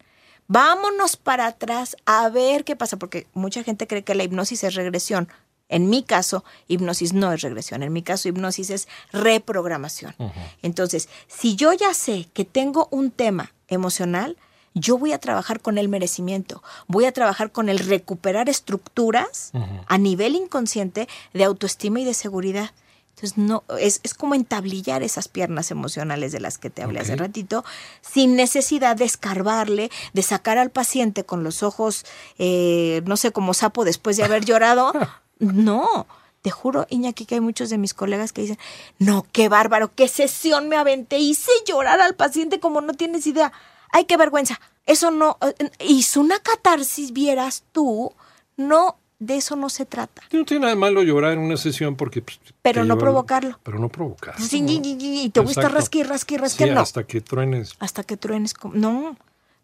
Vámonos 0.48 1.18
para 1.18 1.46
atrás 1.46 1.96
a 2.08 2.28
ver 2.30 2.64
qué 2.64 2.76
pasa, 2.76 2.98
porque 2.98 3.28
mucha 3.36 3.64
gente 3.64 3.86
cree 3.86 4.04
que 4.04 4.16
la 4.16 4.24
hipnosis 4.24 4.64
es 4.64 4.74
regresión. 4.74 5.30
En 5.68 5.88
mi 5.88 6.02
caso, 6.02 6.44
hipnosis 6.68 7.14
no 7.14 7.32
es 7.32 7.42
regresión. 7.42 7.84
En 7.84 7.94
mi 7.94 8.02
caso, 8.02 8.28
hipnosis 8.28 8.72
es 8.72 8.88
reprogramación. 9.12 10.16
Entonces, 10.64 11.10
si 11.28 11.56
yo 11.56 11.74
ya 11.74 11.94
sé 11.94 12.28
que 12.34 12.44
tengo 12.44 12.88
un 12.90 13.12
tema 13.12 13.54
emocional, 13.68 14.36
yo 14.74 14.98
voy 14.98 15.14
a 15.14 15.18
trabajar 15.20 15.62
con 15.62 15.78
el 15.78 15.90
merecimiento, 15.90 16.62
voy 16.88 17.06
a 17.06 17.12
trabajar 17.12 17.52
con 17.52 17.70
el 17.70 17.80
recuperar 17.80 18.50
estructuras 18.50 19.52
a 19.88 19.98
nivel 19.98 20.36
inconsciente 20.36 21.08
de 21.34 21.44
autoestima 21.44 22.00
y 22.00 22.06
de 22.06 22.14
seguridad. 22.14 22.72
Entonces, 23.16 23.38
no, 23.38 23.64
es, 23.80 24.00
es 24.04 24.14
como 24.14 24.34
entablillar 24.34 25.04
esas 25.04 25.28
piernas 25.28 25.72
emocionales 25.72 26.32
de 26.32 26.40
las 26.40 26.58
que 26.58 26.70
te 26.70 26.84
hablé 26.84 27.02
hace 27.02 27.16
Ok. 27.16 27.20
ratito, 27.20 27.66
sin 28.02 28.38
necesidad 28.38 28.96
de 28.96 29.04
escarbarle, 29.04 29.92
de 30.14 30.22
sacar 30.22 30.58
al 30.58 30.70
paciente 30.70 31.26
con 31.26 31.44
los 31.44 31.62
ojos, 31.62 32.06
eh, 32.38 33.02
no 33.06 33.18
sé, 33.18 33.34
como 33.34 33.54
sapo 33.54 33.84
después 33.84 34.16
de 34.18 34.24
haber 34.24 34.46
llorado. 34.46 34.94
No, 35.40 36.06
te 36.42 36.52
juro, 36.52 36.86
Iñaki, 36.90 37.26
que 37.26 37.36
hay 37.36 37.42
muchos 37.42 37.70
de 37.70 37.78
mis 37.78 37.94
colegas 37.94 38.34
que 38.34 38.42
dicen, 38.42 38.60
no, 38.98 39.26
qué 39.32 39.48
bárbaro, 39.48 39.94
qué 39.96 40.10
sesión 40.10 40.68
me 40.68 40.76
aventé, 40.76 41.18
hice 41.18 41.50
llorar 41.66 42.02
al 42.02 42.16
paciente 42.16 42.60
como 42.60 42.82
no 42.82 42.94
tienes 42.94 43.26
idea. 43.26 43.54
Ay, 43.92 44.06
qué 44.06 44.18
vergüenza. 44.18 44.60
Eso 44.86 45.12
no, 45.12 45.38
eh, 45.42 45.70
hizo 45.80 46.22
una 46.22 46.40
catarsis, 46.40 47.12
vieras 47.14 47.64
tú, 47.72 48.12
no, 48.58 48.98
de 49.20 49.36
eso 49.38 49.56
no 49.56 49.70
se 49.70 49.86
trata. 49.86 50.22
No 50.32 50.46
tiene 50.46 50.62
nada 50.62 50.74
de 50.74 50.80
malo 50.80 51.04
llorar 51.04 51.34
en 51.34 51.40
una 51.40 51.58
sesión 51.58 51.96
porque... 51.96 52.22
pues, 52.22 52.40
Pero 52.62 52.86
no 52.86 52.98
provocarlo. 52.98 53.60
Pero 53.64 53.80
no 53.80 53.90
provocarlo. 53.90 54.44
Sí, 54.46 54.62
¿no? 54.62 54.72
y, 54.72 54.76
y- 54.78 55.22
y 55.26 55.30
te 55.30 55.40
voy 55.42 55.50
a 55.50 55.52
estar 55.52 55.64
Exacto. 55.66 55.78
rasqui, 55.80 56.04
rasqui, 56.04 56.38
rasqui, 56.38 56.64
Sí, 56.66 56.70
no. 56.70 56.82
hasta 56.82 57.04
que 57.04 57.22
truenes. 57.22 57.74
hasta 57.80 58.04
que 58.04 58.18
truenes. 58.18 58.54
No, 58.74 59.16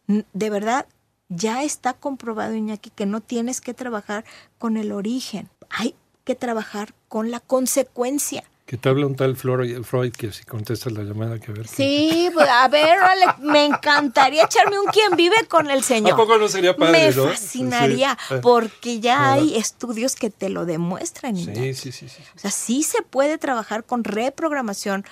de 0.07 0.49
verdad, 0.49 0.85
ya 1.29 1.63
está 1.63 1.93
comprobado, 1.93 2.53
Iñaki, 2.53 2.89
que 2.91 3.05
no 3.05 3.21
tienes 3.21 3.61
que 3.61 3.73
trabajar 3.73 4.25
con 4.59 4.77
el 4.77 4.91
origen. 4.91 5.49
Hay 5.69 5.95
que 6.23 6.35
trabajar 6.35 6.93
con 7.07 7.31
la 7.31 7.39
consecuencia. 7.39 8.43
Que 8.65 8.77
te 8.77 8.89
habla 8.89 9.05
un 9.05 9.15
tal 9.15 9.35
Freud, 9.35 9.83
Freud 9.83 10.11
que 10.11 10.31
si 10.31 10.43
contestas 10.43 10.91
la 10.91 11.03
llamada, 11.03 11.37
que 11.39 11.51
a 11.51 11.53
ver. 11.53 11.67
Sí, 11.67 12.31
pues, 12.33 12.47
a 12.49 12.67
ver, 12.67 12.97
me 13.39 13.65
encantaría 13.65 14.43
echarme 14.45 14.79
un 14.79 14.87
quien 14.87 15.15
vive 15.15 15.35
con 15.47 15.69
el 15.69 15.83
Señor. 15.83 16.13
¿A 16.13 16.15
poco 16.15 16.39
no 16.39 16.47
sería 16.47 16.75
padre, 16.75 17.09
Me 17.09 17.15
no? 17.15 17.27
fascinaría, 17.27 18.17
Sí. 18.27 18.35
porque 18.41 18.99
ya 18.99 19.33
hay 19.33 19.55
estudios 19.55 20.15
que 20.15 20.31
te 20.31 20.49
lo 20.49 20.65
demuestran. 20.65 21.35
Sí, 21.37 21.75
sí, 21.75 21.91
sí, 21.91 22.09
sí. 22.09 22.23
O 22.35 22.39
sea, 22.39 22.49
sí 22.49 22.81
se 22.81 23.03
puede 23.03 23.37
trabajar 23.37 23.83
con 23.83 24.03
reprogramación, 24.03 25.05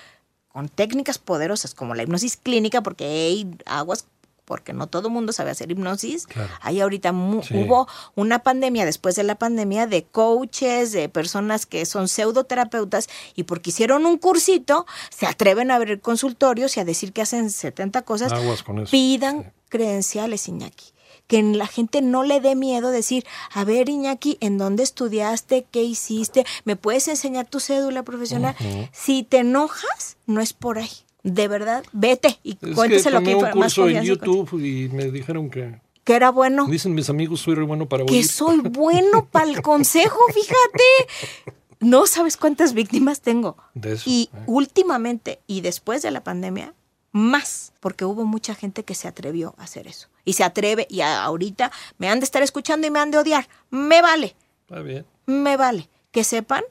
con 0.47 0.67
técnicas 0.67 1.19
poderosas 1.19 1.75
como 1.75 1.93
la 1.93 2.01
hipnosis 2.01 2.37
clínica, 2.37 2.81
porque 2.81 3.05
hay 3.05 3.55
aguas, 3.67 4.07
porque 4.45 4.73
no 4.73 4.87
todo 4.87 5.07
el 5.07 5.13
mundo 5.13 5.31
sabe 5.33 5.51
hacer 5.51 5.71
hipnosis. 5.71 6.27
Claro. 6.27 6.49
Hay 6.61 6.81
ahorita 6.81 7.11
Sí. 7.43 7.55
hubo 7.57 7.87
una 8.15 8.39
pandemia 8.39 8.85
después 8.85 9.15
de 9.15 9.23
la 9.23 9.35
pandemia 9.35 9.87
de 9.87 10.03
coaches, 10.03 10.91
de 10.91 11.09
personas 11.09 11.65
que 11.65 11.85
son 11.85 12.07
pseudoterapeutas 12.07 13.07
y 13.35 13.43
porque 13.43 13.69
hicieron 13.69 14.05
un 14.05 14.17
cursito, 14.17 14.85
se 15.09 15.25
atreven 15.25 15.71
a 15.71 15.75
abrir 15.75 16.01
consultorios 16.01 16.75
y 16.77 16.79
a 16.79 16.85
decir 16.85 17.13
que 17.13 17.21
hacen 17.21 17.49
70 17.49 18.01
cosas. 18.03 18.31
Aguas 18.33 18.63
con 18.63 18.79
eso. 18.79 18.91
Pidan 18.91 19.43
Sí. 19.43 19.49
credenciales, 19.69 20.47
Iñaki. 20.47 20.87
Que 21.27 21.41
la 21.41 21.67
gente 21.67 22.01
no 22.01 22.23
le 22.23 22.41
dé 22.41 22.53
miedo 22.55 22.91
decir, 22.91 23.25
a 23.53 23.63
ver, 23.63 23.87
Iñaki, 23.87 24.37
¿en 24.41 24.57
dónde 24.57 24.83
estudiaste? 24.83 25.65
¿Qué 25.71 25.81
hiciste? 25.81 26.45
¿Me 26.65 26.75
puedes 26.75 27.07
enseñar 27.07 27.47
tu 27.47 27.59
cédula 27.61 28.03
profesional? 28.03 28.55
Si 28.91 29.23
te 29.23 29.37
enojas, 29.37 30.17
no 30.25 30.41
es 30.41 30.51
por 30.53 30.79
ahí. 30.79 30.89
De 31.23 31.47
verdad, 31.47 31.83
vete 31.93 32.37
y 32.43 32.51
Es 32.51 32.57
que 32.59 32.73
cuénteselo 32.73 33.17
tomé 33.19 33.29
que 33.29 33.35
un 33.35 33.41
más 33.43 33.53
curso 33.53 33.87
en 33.87 34.03
YouTube 34.03 34.59
y 34.63 34.89
me 34.89 35.05
dijeron 35.09 35.49
que... 35.49 35.79
Que 36.03 36.15
era 36.15 36.31
bueno. 36.31 36.65
Dicen 36.67 36.93
mis 36.93 37.09
amigos, 37.09 37.39
soy 37.39 37.55
re 37.55 37.63
bueno 37.63 37.87
para 37.87 38.05
Que 38.05 38.13
oír. 38.15 38.27
soy 38.27 38.59
bueno 38.59 39.25
para 39.31 39.49
el 39.49 39.61
consejo, 39.61 40.19
fíjate. 40.33 41.53
No 41.79 42.07
sabes 42.07 42.35
cuántas 42.35 42.73
víctimas 42.73 43.21
tengo. 43.21 43.55
De 43.73 43.93
eso, 43.93 44.03
Y 44.09 44.29
eh. 44.33 44.39
últimamente, 44.47 45.39
y 45.47 45.61
después 45.61 46.01
de 46.01 46.11
la 46.11 46.21
pandemia, 46.23 46.73
más, 47.13 47.71
porque 47.79 48.03
hubo 48.03 48.25
mucha 48.25 48.53
gente 48.55 48.83
que 48.83 48.95
se 48.95 49.07
atrevió 49.07 49.55
a 49.57 49.63
hacer 49.63 49.87
eso. 49.87 50.09
Y 50.25 50.33
se 50.33 50.43
atreve, 50.43 50.87
y 50.89 51.01
ahorita 51.01 51.71
me 51.99 52.09
han 52.09 52.19
de 52.19 52.25
estar 52.25 52.43
escuchando 52.43 52.85
y 52.85 52.89
me 52.91 52.99
han 52.99 53.11
de 53.11 53.19
odiar. 53.19 53.47
Me 53.69 54.01
vale, 54.01 54.35
Está 54.67 54.81
bien. 54.81 55.05
me 55.25 55.55
vale. 55.55 55.87
Que 56.11 56.23
sepan 56.25 56.63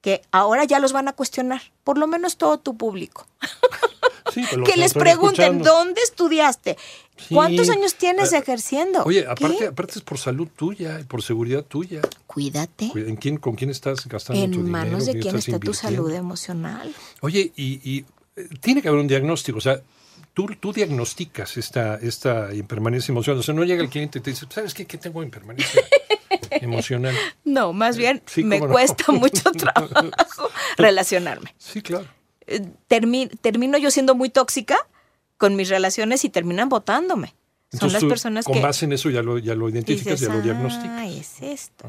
que 0.00 0.22
ahora 0.32 0.64
ya 0.64 0.80
los 0.80 0.92
van 0.92 1.06
a 1.06 1.12
cuestionar, 1.12 1.62
por 1.84 1.98
lo 1.98 2.08
menos 2.08 2.36
todo 2.36 2.58
tu 2.58 2.76
público. 2.76 3.26
Sí, 4.32 4.44
pues 4.50 4.70
que 4.70 4.78
les 4.80 4.94
pregunten, 4.94 5.44
escuchando. 5.44 5.70
¿dónde 5.70 6.00
estudiaste? 6.02 6.76
Sí. 7.16 7.34
¿Cuántos 7.34 7.68
años 7.70 7.94
tienes 7.96 8.32
Eh, 8.32 8.38
ejerciendo? 8.38 9.02
Oye, 9.04 9.22
¿Qué? 9.24 9.28
aparte, 9.30 9.66
aparte 9.68 9.92
es 9.98 10.00
por 10.04 10.18
salud 10.18 10.48
tuya 10.56 10.98
y 11.00 11.04
por 11.04 11.22
seguridad 11.22 11.62
tuya. 11.64 12.00
Cuídate. 12.26 12.90
¿En 12.94 13.16
quién, 13.16 13.36
¿Con 13.36 13.54
quién 13.54 13.70
estás 13.70 14.06
gastando 14.08 14.40
tu 14.40 14.44
En 14.44 14.50
dinero? 14.52 14.68
manos 14.70 15.06
de 15.06 15.18
¿Quién 15.18 15.36
está 15.36 15.58
tu 15.58 15.74
salud 15.74 16.10
emocional. 16.12 16.92
Oye, 17.20 17.52
y, 17.56 17.80
y, 17.88 18.04
eh, 18.36 18.48
tiene 18.60 18.80
que 18.82 18.88
haber 18.88 19.00
un 19.00 19.08
diagnóstico, 19.08 19.58
o 19.58 19.60
sea, 19.60 19.80
tú, 20.32 20.46
tú 20.58 20.72
diagnosticas 20.72 21.56
esta, 21.58 21.96
esta 21.96 22.54
impermanencia 22.54 23.12
emocional. 23.12 23.40
O 23.40 23.42
sea, 23.42 23.54
no 23.54 23.64
llega 23.64 23.82
el 23.82 23.90
cliente 23.90 24.18
y 24.18 24.22
te 24.22 24.30
dice, 24.30 24.46
¿sabes 24.48 24.72
qué? 24.72 24.86
Que 24.86 24.96
tengo 24.98 25.22
impermanencia 25.22 25.82
emocional. 26.50 27.14
No, 27.44 27.72
más 27.74 27.96
bien 27.98 28.22
Sí, 28.26 28.42
me 28.42 28.58
no. 28.58 28.68
cuesta 28.68 29.12
mucho 29.12 29.52
trabajo 29.52 30.10
relacionarme. 30.78 31.54
Sí, 31.58 31.82
claro. 31.82 32.06
Termi- 32.88 33.30
termino 33.40 33.78
yo 33.78 33.90
siendo 33.90 34.14
muy 34.14 34.28
tóxica 34.30 34.76
con 35.38 35.56
mis 35.56 35.68
relaciones 35.68 36.24
y 36.24 36.28
terminan 36.28 36.68
votándome. 36.68 37.34
Son 37.72 37.90
las 37.92 38.04
personas 38.04 38.44
con 38.44 38.54
que 38.54 38.60
base 38.60 38.84
en 38.84 38.92
eso 38.92 39.08
ya 39.08 39.22
lo, 39.22 39.38
ya 39.38 39.54
lo 39.54 39.68
identificas, 39.68 40.20
dices, 40.20 40.28
ya 40.28 40.34
lo 40.34 40.42
diagnosticas. 40.42 40.90
ah, 40.90 41.06
es 41.08 41.40
esto. 41.40 41.88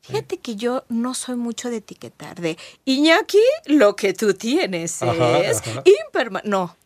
Fíjate 0.00 0.38
que 0.38 0.56
yo 0.56 0.84
no 0.88 1.14
soy 1.14 1.36
mucho 1.36 1.70
de 1.70 1.76
etiquetar, 1.76 2.40
de 2.40 2.58
Iñaki, 2.84 3.38
lo 3.66 3.94
que 3.94 4.12
tú 4.12 4.34
tienes 4.34 5.00
Ajá, 5.02 5.38
es 5.38 5.58
ajá. 5.58 5.84
imperma-". 5.84 6.42
No, 6.44 6.76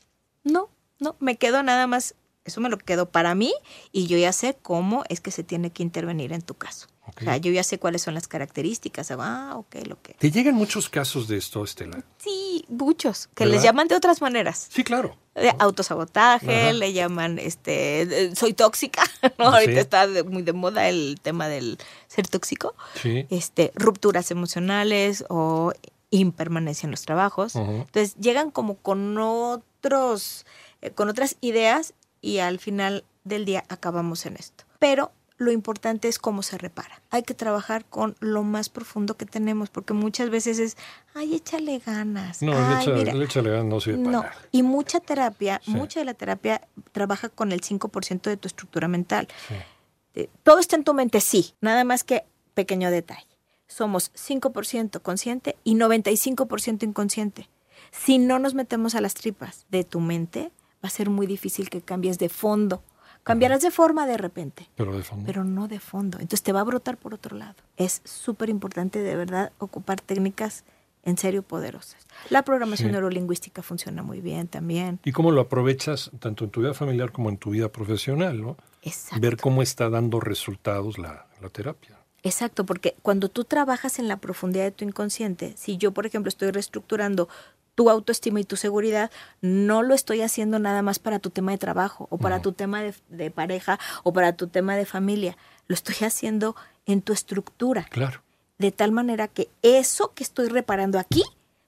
no, 0.43 0.69
no, 0.99 1.17
me 1.21 1.37
quedo 1.37 1.63
nada 1.63 1.87
más, 1.87 2.15
eso 2.45 2.61
me 2.61 2.69
lo 2.69 2.77
quedo 2.77 3.09
para 3.09 3.35
mí 3.35 3.55
y 3.93 4.09
yo 4.09 4.19
ya 4.19 4.33
sé 4.33 4.59
cómo 4.61 5.05
es 5.09 5.21
que 5.23 5.31
se 5.31 5.43
tiene 5.43 5.71
que 5.71 5.83
intervenir 5.83 6.33
en 6.35 6.43
tu 6.43 6.53
caso. 6.55 6.89
O 7.17 7.21
sea, 7.21 7.37
yo 7.37 7.53
ya 7.53 7.63
sé 7.63 7.79
cuáles 7.79 8.03
son 8.03 8.15
las 8.15 8.29
características. 8.29 9.11
Ah, 9.13 9.55
ok, 9.57 9.77
lo 9.87 10.01
que. 10.01 10.15
¿Te 10.15 10.31
llegan 10.31 10.55
muchos 10.55 10.89
casos 10.89 11.29
de 11.29 11.37
esto, 11.37 11.63
Estela? 11.63 12.03
Sí, 12.19 12.65
muchos, 12.69 13.29
que 13.35 13.45
¿Verdad? 13.45 13.55
les 13.55 13.63
llaman 13.63 13.89
de 13.89 13.95
otras 13.97 14.21
maneras. 14.21 14.69
Sí, 14.71 14.83
claro. 14.85 15.17
De 15.35 15.53
autosabotaje, 15.59 16.63
Ajá. 16.63 16.73
le 16.73 16.93
llaman, 16.93 17.39
este, 17.39 18.35
soy 18.37 18.55
tóxica, 18.55 19.03
¿no? 19.39 19.49
Ah, 19.49 19.59
Ahorita 19.59 19.81
está 19.81 20.07
muy 20.25 20.43
de 20.43 20.53
moda 20.53 20.89
el 20.89 21.19
tema 21.21 21.49
del 21.49 21.79
ser 22.07 22.29
tóxico. 22.29 22.75
Sí. 23.01 23.27
Este, 23.31 23.73
rupturas 23.75 24.31
emocionales 24.31 25.25
o 25.29 25.73
impermanencia 26.11 26.87
en 26.87 26.93
los 26.93 27.03
trabajos. 27.03 27.57
Entonces 27.57 28.15
llegan 28.17 28.51
como 28.51 28.77
con 28.77 29.19
otros, 29.19 30.47
eh, 30.81 30.91
con 30.91 31.09
otras 31.09 31.37
ideas 31.41 31.95
y 32.21 32.39
al 32.39 32.59
final 32.59 33.05
del 33.25 33.45
día 33.45 33.65
acabamos 33.69 34.27
en 34.27 34.37
esto. 34.37 34.65
Pero 34.79 35.11
lo 35.45 35.53
importante 35.53 36.09
es 36.09 36.19
cómo 36.19 36.43
se 36.43 36.59
repara. 36.59 37.01
Hay 37.11 37.23
que 37.23 37.35
trabajar 37.35 37.85
con 37.85 38.17
lo 38.19 38.43
más 38.43 38.69
profundo 38.69 39.17
que 39.17 39.27
tenemos, 39.27 39.71
porque 39.71 39.93
muchas 39.93 40.31
veces 40.31 40.59
es, 40.59 40.77
ay, 41.15 41.37
échale 41.37 41.79
ganas. 41.79 42.43
No, 42.43 42.53
ay, 42.53 42.59
le 42.59 42.83
echa- 42.83 42.93
mira". 42.95 43.15
le 43.15 43.25
echa 43.27 43.43
ganas, 43.43 43.65
no 43.67 43.81
sirve 43.81 43.99
No, 43.99 44.25
y 44.51 44.63
mucha 44.65 44.99
terapia, 44.99 45.61
Sí. 45.65 45.71
mucha 45.71 46.01
de 46.01 46.07
la 46.07 46.15
terapia 46.15 46.61
trabaja 46.91 47.29
con 47.29 47.53
el 47.53 47.61
5% 47.61 48.31
de 48.31 48.37
tu 48.37 48.49
estructura 48.49 48.89
mental. 48.89 49.29
Sí. 49.49 49.55
Eh, 50.17 50.29
Todo 50.43 50.59
está 50.59 50.77
en 50.77 50.85
tu 50.85 50.95
mente, 50.95 51.21
sí, 51.21 51.55
nada 51.61 51.85
más 51.85 52.03
que 52.05 52.25
pequeño 52.55 52.91
detalle. 52.91 53.27
Somos 53.67 54.11
5% 54.15 55.01
consciente 55.03 55.57
y 55.65 55.75
95% 55.75 56.85
inconsciente. 56.87 57.49
Si 57.91 58.19
no 58.19 58.39
nos 58.39 58.55
metemos 58.55 58.95
a 58.95 59.01
las 59.01 59.15
tripas 59.15 59.67
de 59.71 59.85
tu 59.85 60.01
mente, 60.01 60.53
va 60.85 60.89
a 60.89 60.91
ser 60.91 61.11
muy 61.11 61.27
difícil 61.27 61.71
que 61.71 61.81
cambies 61.81 62.19
de 62.19 62.29
fondo. 62.29 62.83
Cambiarás 63.25 63.63
de 63.63 63.71
forma 63.71 64.07
de 64.07 64.17
repente, 64.17 64.69
Pero 64.77 64.97
de 64.97 65.03
fondo. 65.03 65.25
pero 65.27 65.45
no 65.45 65.67
de 65.67 65.81
fondo. 65.81 66.19
Entonces 66.19 66.43
te 66.43 66.53
va 66.53 66.61
a 66.61 66.65
brotar 66.65 66.97
por 66.99 67.15
otro 67.15 67.37
lado. 67.37 67.55
Es 67.77 68.01
súper 68.05 68.49
importante 68.51 69.01
de 69.01 69.17
verdad 69.17 69.51
ocupar 69.59 70.01
técnicas 70.01 70.65
en 71.05 71.19
serio 71.19 71.43
poderosas. 71.43 72.07
La 72.31 72.43
programación 72.45 72.89
Sí. 72.89 72.93
neurolingüística 72.93 73.63
funciona 73.63 74.03
muy 74.03 74.21
bien 74.21 74.47
también. 74.49 75.01
¿Y 75.05 75.13
cómo 75.13 75.33
lo 75.33 75.41
aprovechas 75.43 76.11
tanto 76.19 76.45
en 76.45 76.51
tu 76.51 76.61
vida 76.61 76.73
familiar 76.75 77.13
como 77.13 77.29
en 77.31 77.37
tu 77.39 77.51
vida 77.51 77.69
profesional, 77.71 78.41
¿no? 78.41 78.57
Exacto. 78.83 79.21
Ver 79.21 79.37
cómo 79.37 79.61
está 79.63 79.91
dando 79.91 80.21
resultados 80.21 80.99
la, 80.99 81.27
la 81.43 81.49
terapia. 81.49 81.99
Exacto, 82.23 82.65
porque 82.65 82.95
cuando 83.03 83.29
tú 83.29 83.45
trabajas 83.45 83.99
en 83.99 84.09
la 84.09 84.17
profundidad 84.19 84.65
de 84.65 84.71
tu 84.71 84.85
inconsciente, 84.85 85.53
si 85.59 85.77
yo, 85.77 85.93
por 85.93 86.07
ejemplo, 86.07 86.31
estoy 86.31 86.51
reestructurando 86.51 87.29
tu 87.75 87.91
autoestima 87.91 88.41
y 88.41 88.45
tu 88.45 88.57
seguridad, 88.57 89.11
no 89.41 89.83
lo 89.83 89.95
estoy 89.95 90.21
haciendo 90.23 90.59
nada 90.59 90.83
más 90.83 90.99
para 90.99 91.19
tu 91.19 91.31
tema 91.31 91.53
de 91.53 91.59
trabajo 91.59 92.07
o 92.11 92.19
para 92.19 92.41
tu 92.41 92.53
tema 92.53 92.83
de, 92.83 92.95
de 93.09 93.31
pareja 93.31 93.79
o 94.03 94.13
para 94.13 94.35
tu 94.37 94.47
tema 94.47 94.77
de 94.77 94.87
familia, 94.87 95.37
lo 95.67 95.75
estoy 95.75 95.97
haciendo 96.07 96.55
en 96.87 97.03
tu 97.03 97.13
estructura, 97.13 97.87
Claro. 97.91 98.23
de 98.59 98.71
tal 98.73 98.93
manera 98.93 99.27
que 99.29 99.49
eso 99.63 100.13
que 100.15 100.23
estoy 100.23 100.49
reparando 100.49 100.99
aquí 100.99 101.23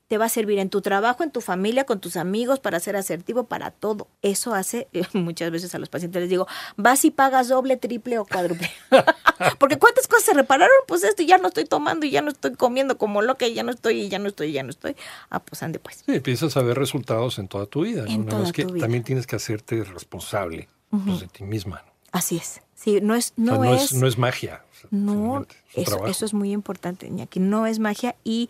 te 0.09 0.19
va 0.19 0.27
a 0.27 0.29
servir 0.29 0.59
en 0.59 0.71
tu 0.71 0.83
trabajo, 0.83 1.25
en 1.25 1.31
tu 1.31 1.41
familia, 1.41 1.85
con 1.85 2.01
tus 2.01 2.17
amigos, 2.17 2.61
para 2.61 2.79
ser 2.79 2.97
asertivo, 2.97 3.45
para 3.45 3.71
todo. 3.73 4.09
Eso 4.23 4.55
hace, 4.55 4.89
muchas 5.13 5.51
veces 5.51 5.75
a 5.75 5.79
los 5.79 5.89
pacientes 5.89 6.21
les 6.21 6.31
digo, 6.31 6.47
vas 6.77 7.05
y 7.05 7.11
pagas 7.11 7.49
doble, 7.49 7.77
triple 7.77 8.19
o 8.19 8.25
cuádruple. 8.25 8.71
Porque 9.59 9.79
cuántas 9.79 10.07
cosas 10.07 10.25
se 10.25 10.35
repararon, 10.35 10.75
pues 10.87 11.03
esto 11.05 11.23
ya 11.23 11.39
no 11.39 11.49
estoy 11.49 11.65
tomando 11.65 12.07
y 12.07 12.11
ya 12.11 12.23
no 12.23 12.31
estoy 12.31 12.55
comiendo 12.55 12.97
como 12.99 13.21
loca 13.21 13.47
y 13.47 13.55
ya 13.55 13.63
no 13.63 13.73
estoy 13.73 14.03
y 14.03 14.09
ya 14.09 14.19
no 14.19 14.29
estoy 14.29 14.49
y 14.49 14.53
ya 14.53 14.63
no 14.63 14.71
estoy. 14.71 14.97
Ah, 15.31 15.41
pues 15.41 15.63
ande 15.63 15.79
pues. 15.79 16.05
Sí, 16.07 16.15
empiezas 16.15 16.57
a 16.57 16.63
ver 16.63 16.79
resultados 16.79 17.39
en 17.39 17.49
toda 17.49 17.67
tu 17.67 17.83
vida. 17.83 18.05
En 18.07 18.27
toda 18.27 18.43
más 18.43 18.53
que 18.53 18.65
tu 18.65 18.75
vida. 18.75 18.85
también 18.85 19.03
tienes 19.03 19.27
que 19.27 19.37
hacerte 19.37 19.83
responsable 19.85 20.69
pues, 20.91 21.21
de 21.21 21.27
ti 21.27 21.45
misma. 21.45 21.83
¿no? 21.85 21.93
Así 22.13 22.37
es. 22.37 22.63
Sí, 22.75 23.01
no 23.03 23.15
es, 23.15 23.33
O 23.33 23.45
sea, 23.45 23.45
no, 23.45 23.65
no, 23.65 23.75
es, 23.75 23.85
es, 23.85 23.95
no 23.95 24.07
es 24.07 24.19
magia. 24.19 24.63
No, 24.91 25.47
es 25.75 25.89
eso, 25.89 26.07
eso 26.07 26.25
es 26.25 26.35
muy 26.35 26.53
importante, 26.53 27.07
Iñaki. 27.07 27.41
No 27.41 27.67
es 27.67 27.79
magia 27.79 28.15
y 28.23 28.49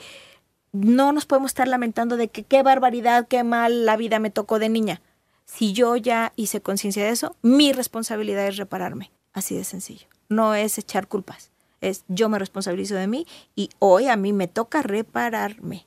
no 0.84 1.12
nos 1.12 1.26
podemos 1.26 1.50
estar 1.50 1.68
lamentando 1.68 2.16
de 2.16 2.28
que 2.28 2.44
qué 2.44 2.62
barbaridad, 2.62 3.26
qué 3.28 3.44
mal 3.44 3.84
la 3.84 3.96
vida 3.96 4.18
me 4.18 4.30
tocó 4.30 4.58
de 4.58 4.68
niña. 4.68 5.00
Si 5.44 5.72
yo 5.72 5.96
ya 5.96 6.32
hice 6.36 6.60
conciencia 6.60 7.04
de 7.04 7.10
eso, 7.10 7.36
mi 7.42 7.72
responsabilidad 7.72 8.46
es 8.46 8.56
repararme. 8.56 9.12
Así 9.32 9.56
de 9.56 9.64
sencillo. 9.64 10.06
No 10.28 10.54
es 10.54 10.76
echar 10.78 11.08
culpas. 11.08 11.50
Es 11.80 12.04
yo 12.08 12.28
me 12.28 12.38
responsabilizo 12.38 12.94
de 12.94 13.06
mí 13.06 13.26
y 13.54 13.70
hoy 13.78 14.08
a 14.08 14.16
mí 14.16 14.32
me 14.32 14.48
toca 14.48 14.82
repararme, 14.82 15.86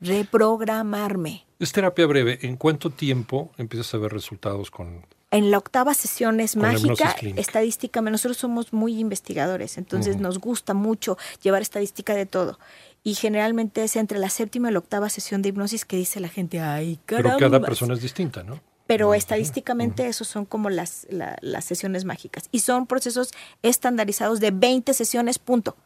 reprogramarme. 0.00 1.46
Es 1.58 1.70
terapia 1.72 2.06
breve. 2.06 2.38
¿En 2.42 2.56
cuánto 2.56 2.90
tiempo 2.90 3.50
empiezas 3.56 3.94
a 3.94 3.98
ver 3.98 4.12
resultados 4.12 4.70
con... 4.70 5.06
En 5.30 5.50
la 5.50 5.58
octava 5.58 5.94
sesión 5.94 6.40
es 6.40 6.56
mágica, 6.56 7.14
clínica. 7.14 7.40
estadística. 7.40 8.00
Nosotros 8.00 8.36
somos 8.36 8.72
muy 8.72 8.98
investigadores, 8.98 9.78
entonces 9.78 10.18
nos 10.18 10.38
gusta 10.38 10.74
mucho 10.74 11.16
llevar 11.42 11.62
estadística 11.62 12.14
de 12.14 12.26
todo. 12.26 12.58
Y 13.04 13.14
generalmente 13.14 13.82
es 13.82 13.96
entre 13.96 14.18
la 14.18 14.28
séptima 14.30 14.70
y 14.70 14.72
la 14.72 14.78
octava 14.78 15.08
sesión 15.08 15.42
de 15.42 15.48
hipnosis 15.48 15.84
que 15.84 15.96
dice 15.96 16.20
la 16.20 16.28
gente, 16.28 16.60
ay, 16.60 16.98
caramba. 17.04 17.36
Pero 17.36 17.50
cada 17.50 17.60
persona 17.66 17.94
es 17.94 18.00
distinta, 18.02 18.42
¿no? 18.44 18.60
Pero 18.86 19.14
estadísticamente 19.14 20.06
esos 20.06 20.28
son 20.28 20.44
como 20.44 20.68
las, 20.70 21.06
la- 21.10 21.36
las 21.40 21.64
sesiones 21.64 22.04
mágicas. 22.04 22.44
Y 22.52 22.60
son 22.60 22.86
procesos 22.86 23.30
estandarizados 23.62 24.38
de 24.40 24.50
20 24.50 24.92
sesiones, 24.94 25.38
punto. 25.38 25.76